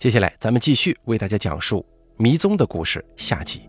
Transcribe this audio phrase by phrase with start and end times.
[0.00, 1.84] 接下来，咱们继续为大家讲述
[2.16, 3.68] 迷踪的故事下集。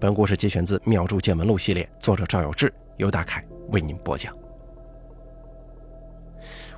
[0.00, 4.36] 本故事节选自《妙著见闻录》系列，作者赵有志，由大凯为您播讲。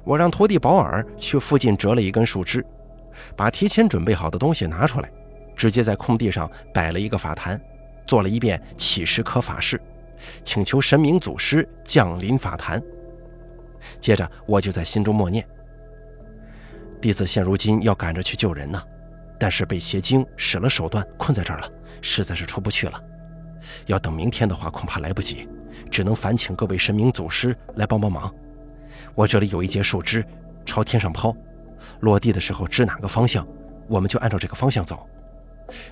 [0.04, 2.62] 我让徒弟保尔去附近折了一根树枝，
[3.34, 5.10] 把提前准备好的东西拿出来，
[5.56, 7.58] 直接在空地上摆了一个法坛，
[8.06, 9.80] 做了一遍起誓科法事，
[10.44, 12.82] 请求神明祖师降临法坛。
[13.98, 15.42] 接着，我就在心中默念。
[17.00, 18.82] 弟子现如今要赶着去救人呢，
[19.38, 21.68] 但是被邪精使了手段困在这儿了，
[22.02, 23.02] 实在是出不去了。
[23.86, 25.48] 要等明天的话，恐怕来不及，
[25.90, 28.32] 只能烦请各位神明祖师来帮帮忙。
[29.14, 30.24] 我这里有一截树枝，
[30.66, 31.34] 朝天上抛，
[32.00, 33.46] 落地的时候指哪个方向，
[33.88, 35.08] 我们就按照这个方向走。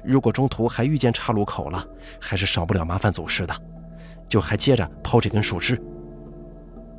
[0.05, 1.87] 如果中途还遇见岔路口了，
[2.21, 3.55] 还是少不了麻烦祖师的，
[4.29, 5.81] 就还接着抛这根树枝。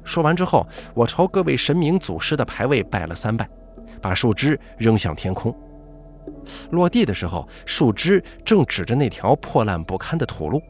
[0.04, 3.48] 说完之后，我朝各位神明祖师的牌位拜了三拜。
[4.02, 5.56] 把树枝扔向天空，
[6.72, 10.62] 落地的时候，树枝正指着那条破烂不堪的土路。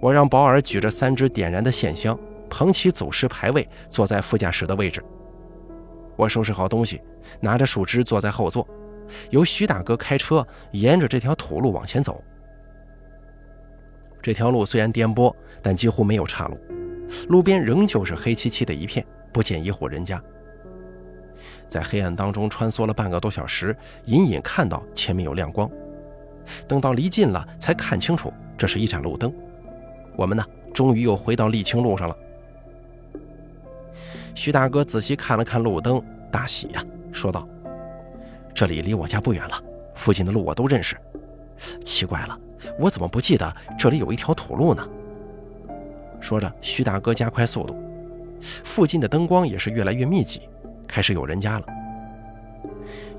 [0.00, 5.02] 我让保尔举着三支点燃的线香，捧起祖师牌位，坐在副驾驶的位置。
[6.16, 7.00] 我收拾好东西，
[7.40, 8.66] 拿着树枝坐在后座，
[9.30, 12.22] 由徐大哥开车沿着这条土路往前走。
[14.22, 16.58] 这条路虽然颠簸，但几乎没有岔路，
[17.28, 20.22] 路边仍旧是黑漆漆的一片，不见一户人家。
[21.68, 25.70] 在黑暗当中穿梭了半个多小时，隐隐看到前面有亮光。
[26.68, 29.32] 等到离近了，才看清楚这是一盏路灯。
[30.16, 32.16] 我们呢，终于又回到沥青路上了。
[34.34, 36.00] 徐大哥仔细看了看路灯，
[36.30, 37.48] 大喜呀，说道
[38.54, 39.60] ：“这里离我家不远了，
[39.94, 40.96] 附近的路我都认识。
[41.84, 42.38] 奇怪了，
[42.78, 44.86] 我怎么不记得这里有一条土路呢？”
[46.20, 47.76] 说着，徐大哥加快速度，
[48.62, 50.48] 附近的灯光也是越来越密集。
[50.86, 51.66] 开始有人家了。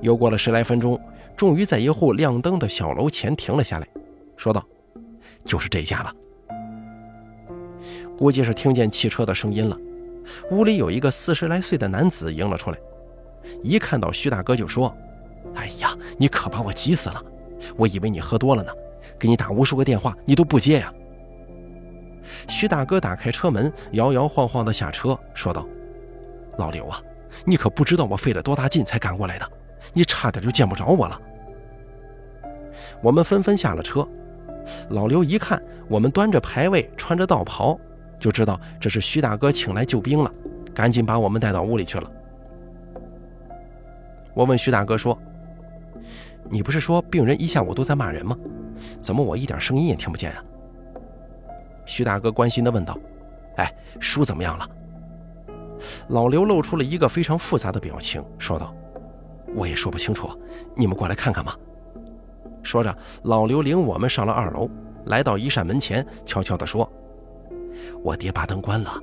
[0.02, 1.00] 又过了十来分钟，
[1.36, 3.88] 终于在一户亮灯的小楼前停了下来，
[4.36, 4.64] 说道
[5.44, 6.14] ：“就是这家了。”
[8.18, 9.78] 估计是听见汽车的声音了，
[10.52, 12.78] 屋里有一个四十来岁的男子迎了出来，
[13.64, 14.96] 一看到徐大哥就说
[15.56, 17.24] ：“哎呀，你可把我急死了！
[17.76, 18.72] 我以为你喝多了呢，
[19.20, 20.94] 给你打无数个电话，你都不接呀。”
[22.48, 25.68] 徐大哥打开车门，摇摇晃晃地下车，说道
[26.58, 27.02] ：“老刘啊。”
[27.50, 29.50] 你可不知道我费了多大劲才赶过来的，
[29.94, 31.22] 你差点就见不着我了。
[33.02, 34.06] 我们纷纷下了车，
[34.90, 37.80] 老刘一看我们端着牌位，穿着道袍，
[38.20, 40.30] 就知道这是徐大哥请来救兵了，
[40.76, 42.12] 赶紧把我们带到屋里去了。
[44.34, 45.18] 我问徐大哥说
[46.52, 48.38] ：“你不是说病人一下午都在骂人吗？
[49.00, 50.44] 怎么我一点声音也听不见啊？”
[51.86, 53.00] 徐大哥关心地问道
[53.56, 54.70] ：“哎，书怎么样了？”
[56.10, 58.74] 老刘露出了一个非常复杂的表情，说道
[59.56, 60.30] ：“我也说不清楚，
[60.76, 61.58] 你们过来看看吧。”
[62.64, 64.70] 说着，老刘领我们上了二楼，
[65.06, 66.90] 来到一扇门前，悄悄地说
[68.04, 68.94] ：“我爹把灯关了，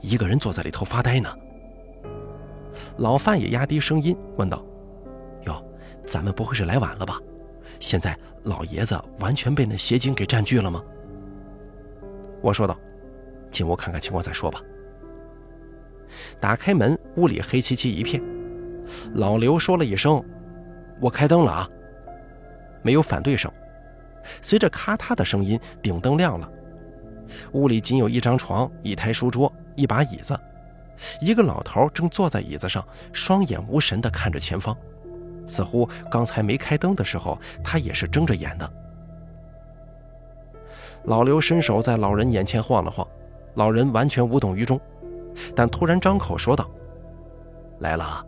[0.00, 1.28] 一个人坐在里头发呆呢。”
[2.98, 4.64] 老范也压低声音问道
[5.46, 5.64] ：“哟，
[6.06, 7.20] 咱们不会是来晚了吧？
[7.78, 10.82] 现在老爷子完全被那邪精给占据了吗？”
[12.42, 12.76] 我说道
[13.52, 14.60] ：“进屋看看情况再说吧。”
[16.40, 18.22] 打开门，屋里黑漆漆一片。
[19.14, 20.22] 老刘说了一声
[21.00, 21.68] ：“我开灯了啊。”
[22.82, 23.50] 没有反对声。
[24.40, 26.48] 随着咔嗒的声音，顶灯亮了。
[27.52, 30.38] 屋里仅有一张床、一台书桌、一把椅子。
[31.20, 34.76] 一个老头正坐在椅子上，双眼无神地看着前方，
[35.46, 38.72] 似乎刚才没开灯的时候，他也是睁着眼的。
[41.04, 43.06] 老刘伸手在老人眼前晃了晃，
[43.54, 44.80] 老人完全无动于衷。
[45.54, 46.68] 但突然张口说道
[47.80, 48.24] ：“来了，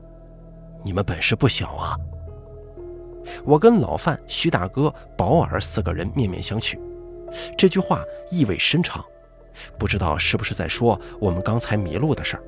[0.82, 1.96] 你们本事不小啊！”
[3.44, 6.78] 我跟老范、徐大哥、保尔四个人面面相觑，
[7.56, 9.02] 这句话意味深长，
[9.78, 12.42] 不知道是不是在说我们刚才迷路的事儿。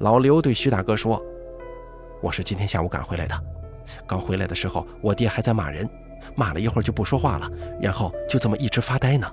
[0.00, 1.22] 老刘对徐大哥说
[2.22, 3.34] ：“我是今天下午赶回来的，
[4.06, 5.88] 刚回来的时候，我爹还在骂人，
[6.34, 7.50] 骂了一会儿就不说话了，
[7.80, 9.26] 然后就这么一直发呆呢。”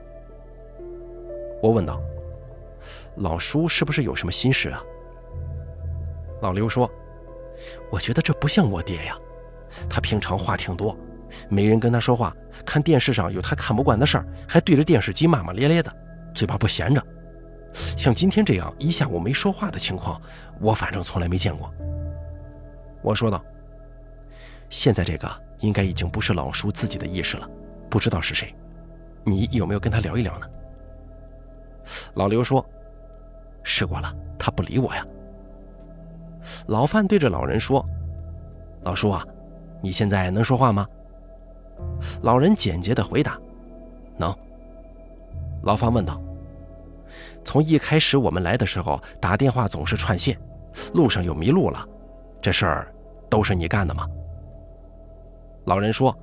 [1.61, 2.01] 我问道。
[3.15, 4.83] 老叔是不是有什么心事啊？
[6.39, 6.87] 老刘说
[7.91, 9.17] ：“我觉得这不像我爹呀，
[9.89, 10.95] 他平常话挺多，
[11.49, 12.31] 没人跟他说话，
[12.63, 15.91] 看电视上有他看不惯的事儿，还对着电视机骂骂咧咧的，
[16.35, 17.03] 嘴巴不闲着。
[17.73, 20.21] 像今天这样一下午没说话的情况，
[20.61, 21.73] 我反正从来没见过。”
[23.01, 23.43] 我说道
[24.69, 25.27] ：“现在这个
[25.61, 27.49] 应该已经不是老叔自己的意识了，
[27.89, 28.53] 不知道是谁，
[29.23, 30.47] 你有没有跟他聊一聊呢？”
[32.13, 32.63] 老刘说。
[33.69, 35.05] 试过了，他不理我呀。
[36.67, 37.85] 老范对着老人说
[38.83, 39.25] ：“老叔啊，
[39.81, 40.87] 你现在能说话吗？”
[42.23, 43.37] 老人简洁的回答
[44.15, 44.33] ：“能。”
[45.63, 46.19] 老范问道
[47.43, 50.39] ：“从一开始我们来的时候打电话总是串线，
[50.93, 51.85] 路上又迷路了，
[52.41, 52.93] 这事儿
[53.29, 54.07] 都是你干的吗？”
[55.65, 56.17] 老人说：“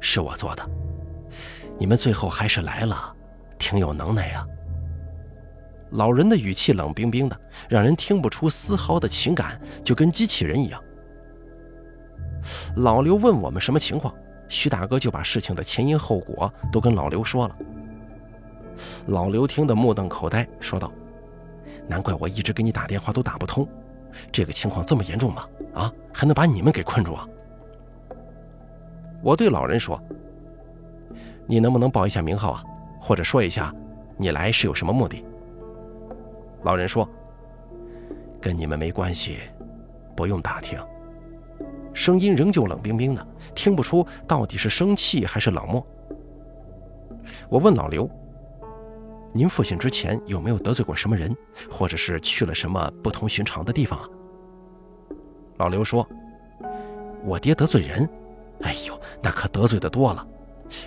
[0.00, 0.62] 是我做的。
[1.78, 3.16] 你们最后还是来了，
[3.58, 4.46] 挺有能耐呀。”
[5.92, 10.82] 老人的语气冷冰冰的，让人听不出丝毫的情感，就跟机器人一样。
[12.76, 14.12] 老刘问我们什么情况，
[14.48, 17.56] 徐大哥就把事情的前因后果都跟老刘说了。
[19.06, 20.90] 老刘听得目瞪口呆，说道
[21.86, 23.68] ：“难怪我一直给你打电话都打不通，
[24.32, 25.46] 这个情况这么严重吗？
[25.74, 27.28] 啊，还能把你们给困住啊？”
[29.22, 30.02] 我对老人说
[31.46, 32.64] ：“你能不能报一下名号啊，
[32.98, 33.72] 或者说一下，
[34.16, 35.22] 你来是有什么目的？”
[36.62, 37.08] 老人说
[38.40, 39.38] ：“跟你们没关系，
[40.16, 40.78] 不用打听。”
[41.94, 45.84] 声音仍旧冷冰冰的，听不出到底是生气还是冷漠。
[47.48, 48.08] 我问老刘
[49.32, 51.36] ：“您父亲之前有没有得罪过什么人，
[51.70, 54.08] 或者是去了什么不同寻常的地方啊？”
[55.58, 56.08] 老刘说
[57.24, 58.08] ：“我爹得罪人？
[58.62, 60.26] 哎呦，那可得罪的多了。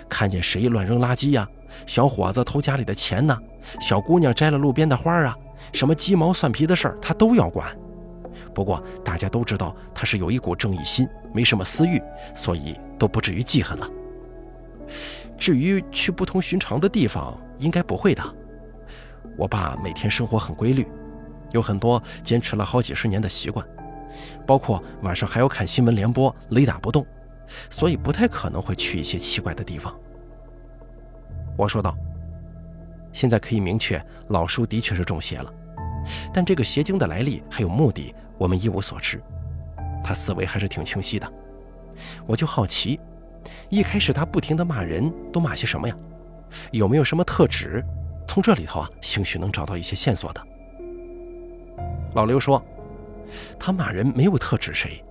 [0.08, 1.48] 看见谁乱扔垃圾呀，
[1.86, 3.38] 小伙子偷家里的钱呢，
[3.80, 5.36] 小姑娘摘了路边的花啊。”
[5.76, 7.68] 什么鸡毛蒜皮的事儿，他都要管。
[8.54, 12.02] 不过大家都知道他是有一股正义心，没什么私欲，
[12.34, 13.86] 所以都不至于记恨了。
[15.36, 18.22] 至于去不同寻常的地方，应该不会的。
[19.36, 20.88] 我爸每天生活很规律，
[21.52, 23.66] 有很多坚持了好几十年的习惯，
[24.46, 27.06] 包括晚上还要看新闻联播，雷打不动，
[27.68, 29.94] 所以不太可能会去一些奇怪的地方。
[31.54, 31.94] 我说道。
[33.12, 35.50] 现在可以明确，老叔的确是中邪了，
[36.32, 39.22] 但这个邪精的来历还有目的，我们一无所知。
[40.04, 41.32] 他思维还是挺清晰的，
[42.26, 43.00] 我就好奇，
[43.68, 45.96] 一开始他不停的骂人，都骂些什么呀？
[46.70, 47.84] 有没有什么特指？
[48.28, 50.40] 从这里头啊，兴许能找到一些线索的。
[52.14, 52.62] 老刘说，
[53.58, 55.04] 他骂人没有特指谁，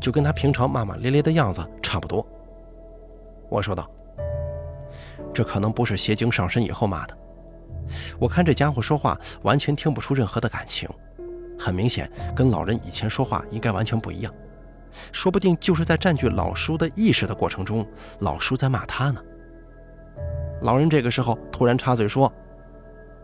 [0.00, 2.26] 就跟他平常骂骂咧咧的样子差不多。
[3.48, 3.90] 我说道，
[5.34, 7.18] 这可能不是邪精上身以后骂的。
[8.18, 10.88] 我看这家伙说话完全听不出任何的感情，
[11.58, 14.32] 很明显跟老人以前说话应该完全不一样，
[15.12, 17.86] 说不定就是在占据老叔的意识的过程中，
[18.20, 19.22] 老叔在骂他呢。
[20.62, 22.32] 老人这个时候突然插嘴说：“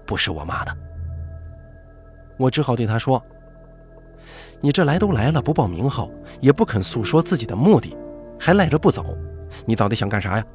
[0.07, 0.77] 不是我骂的。”
[2.37, 3.23] 我只好对他说
[4.61, 6.11] ：“你这来都来了，不报名号，
[6.41, 7.97] 也不肯诉说自己的目的，
[8.39, 9.17] 还赖着不走，
[9.65, 10.47] 你到底想干啥呀？”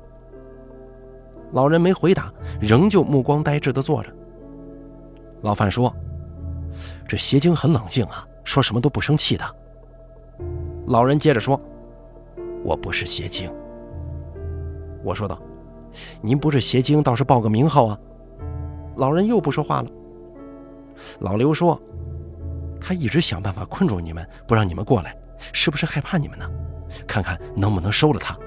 [1.53, 4.13] 老人没回答，仍旧目光呆滞地坐着。
[5.41, 5.93] 老范说
[7.07, 9.45] ：“这邪精很冷静啊，说什么都不生气的。”
[10.87, 11.59] 老人接着说
[12.63, 13.51] ：“我不是邪精。”
[15.03, 15.39] 我说道
[16.21, 17.97] ：“您不是邪精，倒是报个名号啊。”
[18.97, 19.89] 老人又不说话了。
[21.19, 21.79] 老刘说
[22.81, 25.15] ：“他一直想办法困住你们，不让你们过来，
[25.53, 26.49] 是不是害怕你们呢？
[27.07, 28.37] 看看能不能收了他。”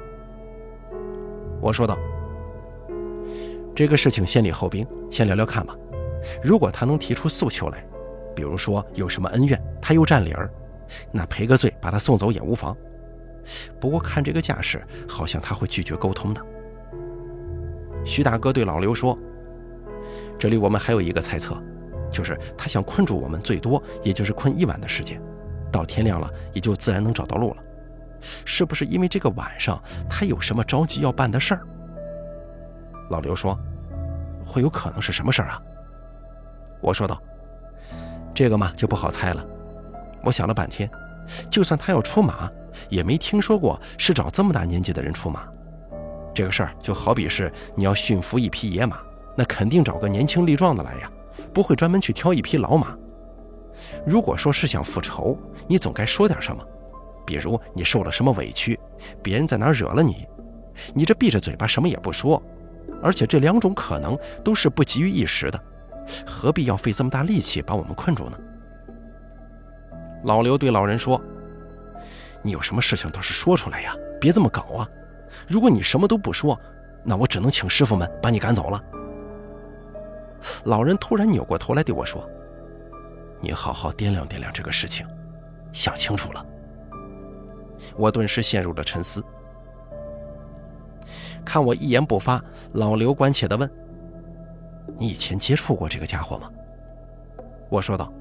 [1.62, 1.96] 我说道。
[3.74, 5.74] 这个事情先礼后兵，先聊聊看吧。
[6.42, 7.84] 如果他能提出诉求来，
[8.34, 10.50] 比如说有什么恩怨，他又占理儿，
[11.10, 12.76] 那赔个罪，把他送走也无妨。
[13.80, 16.42] 不过看这个架势，好像他会拒绝沟通的。
[18.04, 19.18] 徐大哥对老刘说
[20.38, 21.56] ：“这里我们还有一个猜测，
[22.10, 25.20] 就是他想困住我们，最多也就是困一晚的时间，
[25.72, 27.62] 到天亮了也就自然能找到路了。
[28.44, 31.66] 是不是因为这个晚上他有什么着急要办的事儿？”
[33.10, 33.58] 老刘说。
[34.42, 35.62] 会有可能是什么事儿啊？
[36.80, 37.22] 我说道
[38.34, 39.46] ：“这个嘛，就不好猜了。
[40.24, 40.90] 我想了半天，
[41.48, 42.50] 就算他要出马，
[42.88, 45.46] 也没听说过是找这么大年纪的人出马。
[46.34, 48.98] 这个事儿就好比是你要驯服一匹野马，
[49.36, 51.10] 那肯定找个年轻力壮的来呀，
[51.52, 52.96] 不会专门去挑一匹老马。
[54.04, 55.38] 如果说是想复仇，
[55.68, 56.64] 你总该说点什么，
[57.24, 58.80] 比如你受了什么委屈，
[59.22, 60.26] 别人在哪儿惹了你，
[60.92, 62.42] 你这闭着嘴巴什么也不说。”
[63.02, 65.60] 而且这两种可能都是不急于一时的，
[66.26, 68.38] 何必要费这么大力气把我们困住呢？
[70.24, 71.20] 老刘对老人说
[72.42, 74.88] ：“你有什么事情倒是说出来呀，别这么搞啊！
[75.48, 76.60] 如果你什么都不说，
[77.02, 78.84] 那我只能请师傅们把你赶走了。”
[80.64, 82.28] 老人突然扭过头来对我说
[83.40, 85.06] ：“你好好掂量掂量这个事情，
[85.72, 86.44] 想清楚了。”
[87.96, 89.24] 我顿时陷入了沉思。
[91.44, 92.42] 看我一言不发，
[92.74, 93.70] 老刘关切地问
[94.98, 96.50] ：“你以前接触过这个家伙吗？”
[97.70, 98.12] 我说道：“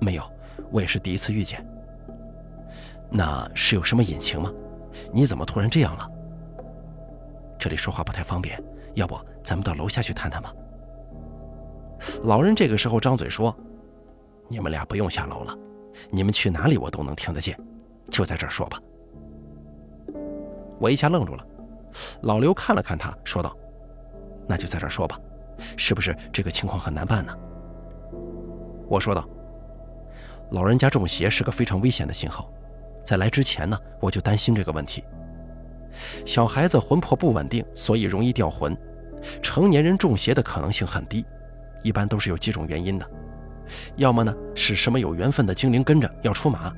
[0.00, 0.22] 没有，
[0.70, 1.64] 我也是第一次遇见。”
[3.10, 4.52] 那是有什么隐情吗？
[5.12, 6.08] 你怎么突然这样了？
[7.58, 8.62] 这里说话不太方便，
[8.94, 10.54] 要不咱们到楼下去谈谈吧。
[12.22, 13.54] 老人这个时候张嘴说
[14.48, 15.54] ：“你们俩不用下楼了，
[16.10, 17.58] 你们去哪里我都能听得见，
[18.10, 18.80] 就在这儿说吧。”
[20.80, 21.44] 我一下愣住了，
[22.22, 23.56] 老刘看了看他，说道
[24.46, 25.18] ：“那就在这儿说吧，
[25.76, 27.32] 是不是这个情况很难办呢？”
[28.88, 29.28] 我说道
[30.52, 32.50] ：“老人家中邪是个非常危险的信号，
[33.04, 35.04] 在来之前呢，我就担心这个问题。
[36.24, 38.72] 小孩子魂魄不稳定，所以容易掉魂；
[39.42, 41.24] 成年人中邪的可能性很低，
[41.82, 43.10] 一般都是有几种原因的，
[43.96, 46.72] 要么呢是什么有缘分的精灵跟着要出马。”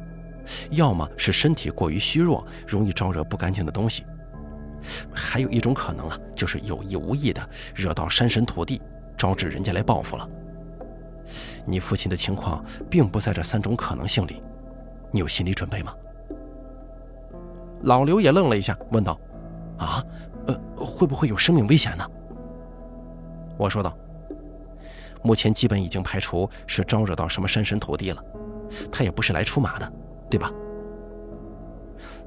[0.70, 4.02] 要么是身体过于虚弱，容易招惹不干净的东西；
[5.12, 8.80] 还有一种可能啊，就是有意无意的惹到山神土地，
[9.16, 10.28] 招致人家来报复了。
[11.64, 14.42] 你父亲的情况并不在这三种可能性里，
[15.10, 15.94] 你有心理准备吗？
[17.82, 19.18] 老刘也愣了一下，问道
[19.78, 20.04] ：“啊，
[20.46, 22.06] 呃，会不会有生命危险呢？”
[23.58, 23.96] 我说道
[25.22, 28.24] ：“目前基本已经排除是招惹到什么山神土地了，
[28.90, 29.92] 他也不是来出马的。”
[30.30, 30.50] 对吧？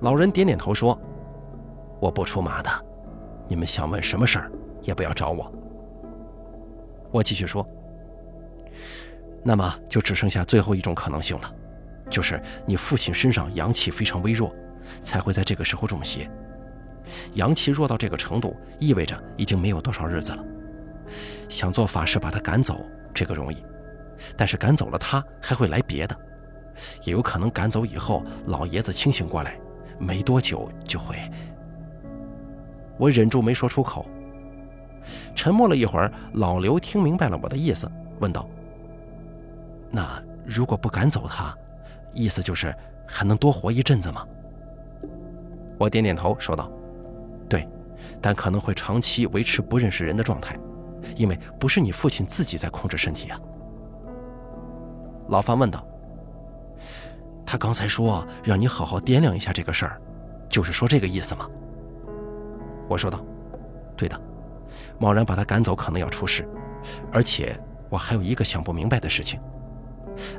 [0.01, 1.00] 老人点点头说
[2.05, 2.69] ：“我不出马的，
[3.47, 4.51] 你们想问什么事儿
[4.83, 5.51] 也不要找我。”
[7.12, 7.67] 我继续说
[9.43, 11.51] ：“那么就只剩下最后一种可能性了，
[12.07, 14.53] 就是你父亲身上阳气非常微弱，
[15.01, 16.29] 才会在这个时候中邪。
[17.33, 20.45] 阳气弱到这个程度，意味着已经没有多少日子了。
[21.50, 22.85] 想做法事把他赶走，
[23.15, 23.65] 这个容易，
[24.38, 26.15] 但是赶走了他，还会来别的。”
[27.01, 29.59] 也有可能赶走以后，老爷子清醒过来，
[29.97, 31.17] 没多久就会。
[32.97, 34.05] 我忍住没说出口。
[35.35, 38.47] 沉默了一会儿，老刘听明白了我的意思，问道
[39.91, 41.55] ：“那如果不赶走他，
[42.13, 42.75] 意思就是
[43.07, 44.25] 还能多活一阵子吗？”
[45.77, 46.71] 我点点头，说道
[47.47, 47.67] ：“对，
[48.21, 50.57] 但可能会长期维持不认识人的状态，
[51.15, 53.39] 因为不是你父亲自己在控制身体啊。”
[55.29, 55.85] 老范问道。
[57.47, 60.01] 他刚才说让你好好掂量一下这个事儿，
[60.49, 61.47] 就是说这个意思吗？
[62.88, 63.24] 我说道
[63.98, 64.20] ：“对的，
[65.00, 66.48] 贸然把他赶走可能要出事，
[67.12, 69.39] 而且我还有一个想不明白的事情。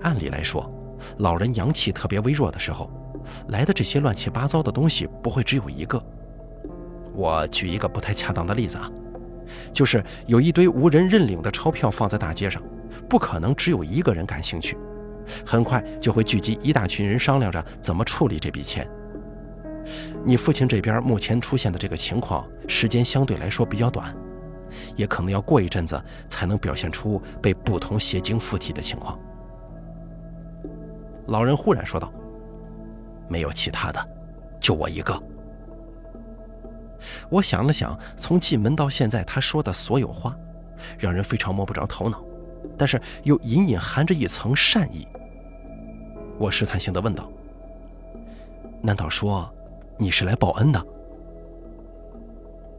[0.03, 0.71] 按理来说，
[1.19, 2.91] 老人阳气特别微弱的时候，
[3.49, 6.03] 来的这些乱七八糟的东西不会只有一个。
[7.13, 8.91] 我举一个不太恰当的例子啊，
[9.73, 12.63] 就是有一堆无人认领的钞票放在大街上，
[13.09, 14.77] 不可能只有一个人感兴趣。”
[15.45, 18.89] 很快就会聚集一大群人商量着怎么处理这笔钱。
[20.25, 24.15] 你父亲这边目前出现的这个情况，时间相对来说比较短，
[24.97, 29.19] 也可能要过一阵子才能表现出被不同邪精附体的情况。
[31.27, 32.13] 老人忽然说道
[33.29, 34.09] ：“没有其他的，
[34.61, 35.21] 就我一个。”
[37.29, 40.37] 我想了想，从进门到现在他说的所有话，
[40.99, 42.23] 让人非常摸不着头脑，
[42.77, 45.07] 但是又隐隐含着一层善意。
[46.39, 47.31] 我试探性的问道
[48.83, 49.53] ：“难道说
[49.99, 50.87] 你是来报恩的？”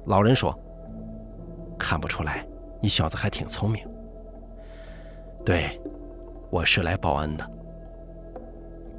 [0.05, 0.57] 老人说
[1.77, 2.47] ：“看不出来，
[2.81, 3.85] 你小子还挺聪明。
[5.45, 5.79] ”“对，
[6.49, 7.51] 我是来报恩的。”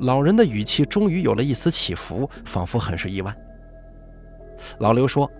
[0.00, 3.34] 老人的语气终于有了一丝起伏，仿佛很是意外。
[4.78, 5.30] 老刘说：“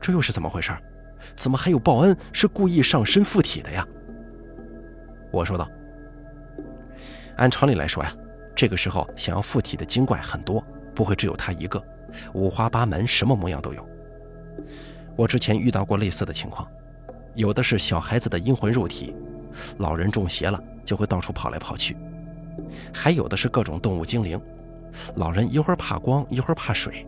[0.00, 0.72] 这又是怎么回事？
[1.36, 3.86] 怎么还有报恩是故意上身附体的呀？”
[5.30, 5.68] 我说道。
[7.36, 8.12] 按常理来说呀，
[8.54, 11.82] 这个时候想要附体的精怪很多，不会只有他一个，
[12.34, 13.86] 五花八门，什么模样都有。
[15.16, 16.68] 我之前遇到过类似的情况，
[17.34, 19.14] 有的是小孩子的阴魂入体，
[19.78, 21.94] 老人中邪了就会到处跑来跑去；
[22.92, 24.40] 还有的是各种动物精灵，
[25.16, 27.06] 老人一会儿怕光，一会儿怕水。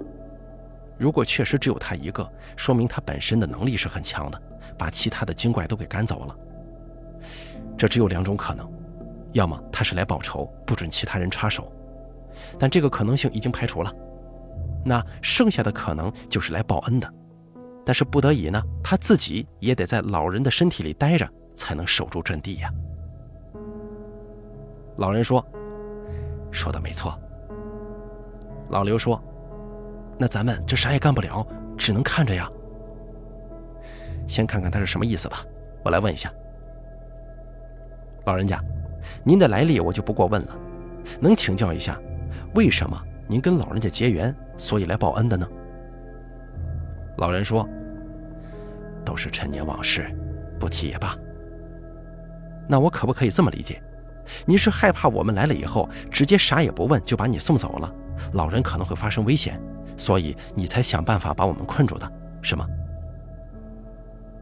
[0.99, 4.41] 如果确实只有他一个，说明他本身的能力是很强的，
[4.79, 6.37] 把其他的精怪都给赶走了。
[7.77, 8.71] 这只有两种可能。
[9.33, 11.72] 要么他是来报仇，不准其他人插手，
[12.63, 13.93] 但这个可能性已经排除了。
[14.85, 17.13] 那剩下的可能就是来报恩的，
[17.85, 22.73] 但是不得已呢，他自己也得在老人的身体里待着，才能守住阵地呀。
[24.95, 25.45] 老人说
[26.53, 27.19] ：“说的没错。”
[28.71, 29.21] 老刘说
[30.17, 31.45] ：“那咱们这啥也干不了，
[31.77, 32.49] 只能看着呀。
[34.29, 35.45] 先看看他是什么意思吧，
[35.85, 36.33] 我来问一下，
[38.25, 38.63] 老人家。”
[39.27, 40.57] 您的来历我就不过问了，
[41.21, 42.01] 能请教一下，
[42.55, 45.49] 为什么您跟老人家结缘，所以来报恩的呢？
[47.19, 47.69] 老人说
[49.05, 50.11] ：“都是陈年往事，
[50.59, 51.17] 不提也罢。”
[52.69, 53.83] 那我可不可以这么理解？
[54.47, 57.93] 您是害怕我们来了以后，直接啥也不问就把你送走了，
[58.33, 59.61] 老人可能会发生危险，
[59.97, 62.67] 所以你才想办法把我们困住的，是吗？”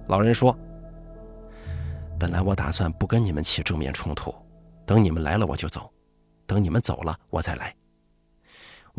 [0.09, 0.57] 老人说
[2.19, 4.35] ：“本来我打算不跟你们起正面冲突，
[4.85, 5.91] 等你们来了我就走，
[6.47, 7.75] 等你们走了我再来。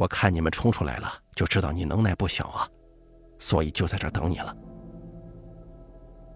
[0.02, 2.68] 我看你们冲出来了，就知道你能耐不小啊，
[3.38, 4.56] 所以就在这等你了。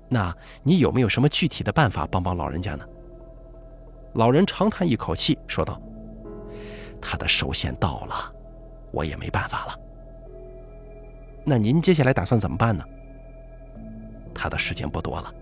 [0.07, 0.31] 那
[0.61, 2.85] 你有没有什么具体的办法帮帮老人家呢？”
[4.13, 5.81] 老人长叹一口气，说道
[7.01, 8.31] ：“他的寿限到了，
[8.91, 9.79] 我也没办法了。
[11.43, 12.85] 那您接下来打算怎么办呢？”
[14.31, 15.33] 他的时间不多了，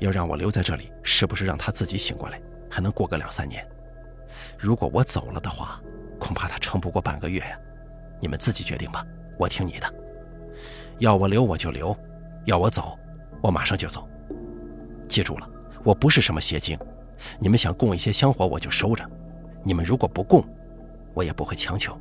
[0.00, 3.64] 要让我留在这里，是不是让他自己醒过来，还能过个两三年？
[4.58, 5.80] 如果我走了的话，
[6.22, 7.58] 恐怕他撑不过半个月呀。
[8.20, 9.04] 你们自己决定吧，
[9.36, 9.94] 我听你的。
[11.00, 11.96] 要我留我就留，
[12.44, 12.96] 要我走，
[13.42, 14.08] 我马上就走。
[15.08, 15.50] 记住了，
[15.82, 16.78] 我不是什么邪精。
[17.40, 19.04] 你们想供一些香火，我就收着；
[19.64, 20.44] 你们如果不供，
[21.12, 21.98] 我也不会强求。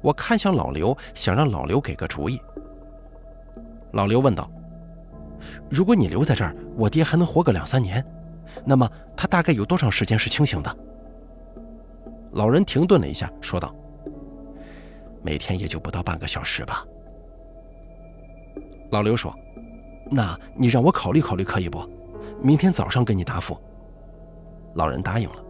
[0.00, 2.40] 我看向老刘，想让老刘给个主意。
[3.90, 4.48] 老刘问道
[5.68, 8.04] ：“如果你留在这儿，我爹还能活个两三年，
[8.64, 10.76] 那么他大概有多长时间是清醒的？”
[12.32, 13.74] 老人停顿了一下，说道
[15.22, 16.84] ：“每天也就不到半个小时吧。”
[18.90, 19.34] 老刘说
[20.10, 21.88] ：“那你让我考虑考虑，可以不？”
[22.40, 23.58] 明天早上给你答复。
[24.74, 25.44] 老人答应了。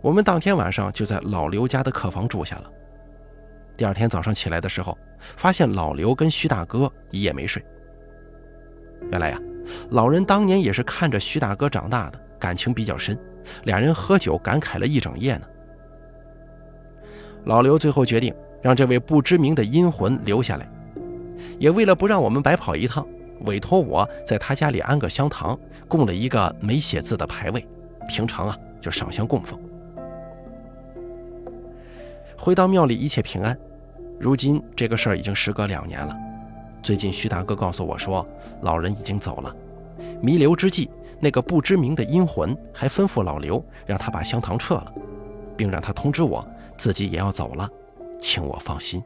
[0.00, 2.70] 我们当天晚上就在老刘家的客房住下了。
[3.76, 4.96] 第二天早上起来的时候，
[5.36, 7.64] 发现老刘跟徐大哥一夜没睡。
[9.10, 9.40] 原来呀，
[9.90, 13.18] 老人当年也是看着徐大哥长大的，感情比较深，
[13.64, 15.46] 俩人喝酒感慨了一整夜呢。
[17.44, 20.68] 老刘最后决定让这位不知名的阴魂留下来，
[21.58, 23.06] 也为了不让我们白跑一趟。
[23.42, 27.64] 委托我在他家里安个香堂，供了一个没写字的牌位，
[28.08, 29.58] 平常啊就上香供奉。
[32.36, 33.56] 回到庙里一切平安，
[34.18, 36.16] 如今这个事儿已经时隔两年了。
[36.82, 38.26] 最近徐大哥告诉我说，
[38.62, 39.54] 老人已经走了。
[40.20, 44.92] 弥留之际，那个不知名的阴魂还吩咐老刘让他把香堂撤了，
[45.56, 47.68] 并让他通知我自己也要走了，
[48.18, 49.02] 请我放心。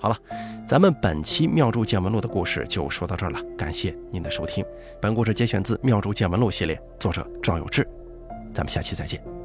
[0.00, 0.16] 好了，
[0.64, 4.64] 咱们本期《妙祝见闻录》的故事就说到这儿了，感谢您的收听。
[5.00, 7.88] 本故事节选自《妙祝见闻录》系列，作者赵有志。
[8.54, 9.37] 咱们下期再见。